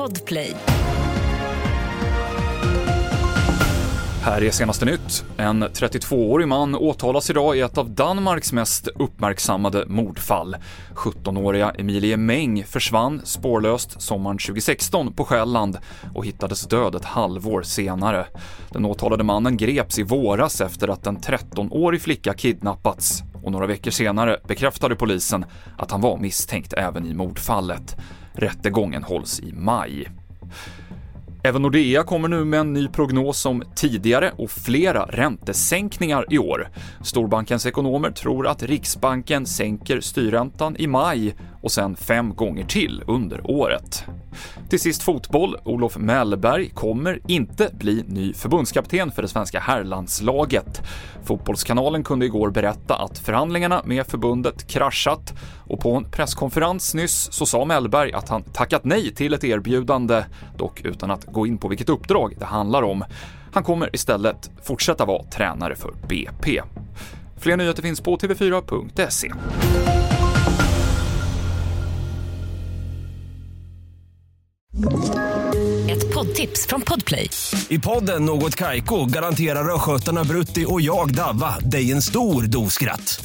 [0.00, 0.56] Podplay.
[4.22, 5.24] Här är senaste nytt.
[5.36, 10.56] En 32-årig man åtalas idag i ett av Danmarks mest uppmärksammade mordfall.
[10.94, 15.78] 17-åriga Emilie Meng försvann spårlöst sommaren 2016 på Själland
[16.14, 18.26] och hittades död ett halvår senare.
[18.70, 23.90] Den åtalade mannen greps i våras efter att en 13-årig flicka kidnappats och några veckor
[23.90, 25.44] senare bekräftade polisen
[25.78, 27.96] att han var misstänkt även i mordfallet.
[28.40, 30.08] Rättegången hålls i maj.
[31.42, 36.68] Även Nordea kommer nu med en ny prognos om tidigare och flera räntesänkningar i år.
[37.02, 43.50] Storbankens ekonomer tror att Riksbanken sänker styrräntan i maj och sen fem gånger till under
[43.50, 44.04] året.
[44.68, 45.56] Till sist fotboll.
[45.64, 50.82] Olof Mellberg kommer inte bli ny förbundskapten för det svenska herrlandslaget.
[51.24, 55.34] Fotbollskanalen kunde igår berätta att förhandlingarna med förbundet kraschat
[55.70, 60.24] och på en presskonferens nyss så sa Mellberg att han tackat nej till ett erbjudande,
[60.56, 63.04] dock utan att gå in på vilket uppdrag det handlar om.
[63.52, 66.62] Han kommer istället fortsätta vara tränare för BP.
[67.36, 69.32] Fler nyheter finns på tv4.se.
[75.90, 77.30] Ett poddtips från Podplay.
[77.68, 83.24] I podden Något Kaiko garanterar östgötarna Brutti och jag, Davva, dig en stor dos skratt.